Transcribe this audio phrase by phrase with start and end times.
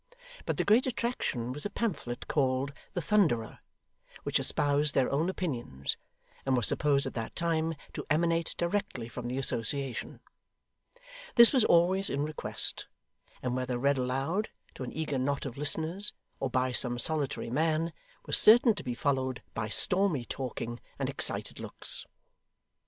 [0.47, 3.59] But the great attraction was a pamphlet called The Thunderer,
[4.23, 5.95] which espoused their own opinions,
[6.43, 10.19] and was supposed at that time to emanate directly from the Association.
[11.35, 12.87] This was always in request;
[13.43, 17.93] and whether read aloud, to an eager knot of listeners, or by some solitary man,
[18.25, 22.07] was certain to be followed by stormy talking and excited looks.